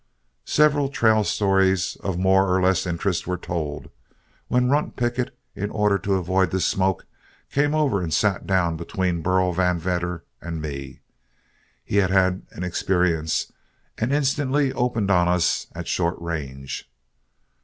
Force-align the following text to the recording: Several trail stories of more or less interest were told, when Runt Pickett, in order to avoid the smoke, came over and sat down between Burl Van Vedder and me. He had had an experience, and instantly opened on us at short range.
Several 0.47 0.89
trail 0.89 1.23
stories 1.23 1.95
of 1.97 2.17
more 2.17 2.51
or 2.51 2.59
less 2.59 2.87
interest 2.87 3.27
were 3.27 3.37
told, 3.37 3.91
when 4.47 4.67
Runt 4.67 4.95
Pickett, 4.95 5.37
in 5.53 5.69
order 5.69 5.99
to 5.99 6.15
avoid 6.15 6.49
the 6.49 6.59
smoke, 6.59 7.05
came 7.51 7.75
over 7.75 8.01
and 8.01 8.11
sat 8.11 8.47
down 8.47 8.77
between 8.77 9.21
Burl 9.21 9.53
Van 9.53 9.77
Vedder 9.77 10.23
and 10.41 10.59
me. 10.59 11.01
He 11.83 11.97
had 11.97 12.09
had 12.09 12.41
an 12.49 12.63
experience, 12.63 13.53
and 13.95 14.11
instantly 14.11 14.73
opened 14.73 15.11
on 15.11 15.27
us 15.27 15.67
at 15.75 15.87
short 15.87 16.19
range. 16.19 16.89